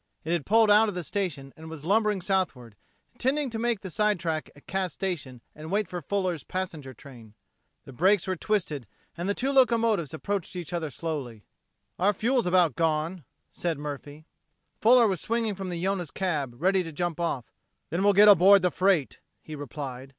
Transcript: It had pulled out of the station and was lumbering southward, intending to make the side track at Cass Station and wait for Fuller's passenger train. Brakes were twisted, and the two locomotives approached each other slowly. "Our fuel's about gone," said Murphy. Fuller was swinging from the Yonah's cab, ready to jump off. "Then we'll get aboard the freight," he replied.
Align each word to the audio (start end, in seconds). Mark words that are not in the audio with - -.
It 0.23 0.31
had 0.31 0.47
pulled 0.47 0.71
out 0.71 0.89
of 0.89 0.95
the 0.95 1.03
station 1.03 1.53
and 1.55 1.69
was 1.69 1.85
lumbering 1.85 2.23
southward, 2.23 2.75
intending 3.13 3.51
to 3.51 3.59
make 3.59 3.81
the 3.81 3.91
side 3.91 4.19
track 4.19 4.49
at 4.55 4.65
Cass 4.65 4.93
Station 4.93 5.43
and 5.53 5.69
wait 5.69 5.87
for 5.87 6.01
Fuller's 6.01 6.43
passenger 6.43 6.91
train. 6.95 7.35
Brakes 7.85 8.25
were 8.25 8.35
twisted, 8.35 8.87
and 9.15 9.29
the 9.29 9.35
two 9.35 9.51
locomotives 9.51 10.11
approached 10.11 10.55
each 10.55 10.73
other 10.73 10.89
slowly. 10.89 11.43
"Our 11.99 12.13
fuel's 12.13 12.47
about 12.47 12.75
gone," 12.75 13.25
said 13.51 13.77
Murphy. 13.77 14.25
Fuller 14.79 15.05
was 15.07 15.21
swinging 15.21 15.53
from 15.53 15.69
the 15.69 15.77
Yonah's 15.77 16.09
cab, 16.09 16.55
ready 16.59 16.81
to 16.81 16.91
jump 16.91 17.19
off. 17.19 17.53
"Then 17.91 18.03
we'll 18.03 18.13
get 18.13 18.27
aboard 18.27 18.63
the 18.63 18.71
freight," 18.71 19.19
he 19.39 19.53
replied. 19.55 20.09